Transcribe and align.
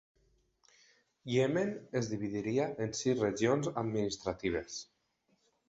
Iemen 1.33 1.73
es 2.01 2.09
dividiria 2.15 2.67
en 2.87 2.97
sis 3.03 3.21
regions 3.27 3.73
administratives. 3.85 4.83